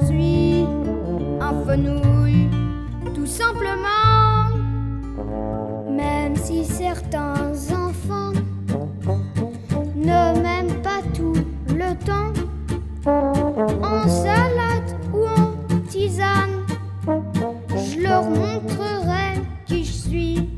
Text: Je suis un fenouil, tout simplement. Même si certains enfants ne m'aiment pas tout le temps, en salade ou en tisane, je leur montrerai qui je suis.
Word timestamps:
Je 0.00 0.06
suis 0.06 0.66
un 1.40 1.64
fenouil, 1.64 2.48
tout 3.14 3.26
simplement. 3.26 4.48
Même 5.90 6.36
si 6.36 6.64
certains 6.64 7.52
enfants 7.72 8.32
ne 9.96 10.40
m'aiment 10.40 10.82
pas 10.82 11.02
tout 11.14 11.34
le 11.68 11.94
temps, 12.04 12.32
en 13.06 14.08
salade 14.08 14.96
ou 15.12 15.26
en 15.26 15.80
tisane, 15.88 16.64
je 17.76 18.00
leur 18.00 18.24
montrerai 18.24 19.42
qui 19.66 19.84
je 19.84 19.92
suis. 19.92 20.48